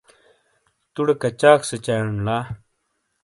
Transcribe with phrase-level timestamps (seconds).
[0.93, 2.37] توڈے کچاک سیچائیون لا۔